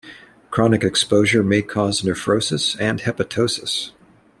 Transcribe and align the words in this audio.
Chronic 0.49 0.83
exposure 0.83 1.43
may 1.43 1.61
cause 1.61 2.01
nephrosis 2.01 2.75
and 2.79 3.01
hepatosis. 3.01 3.91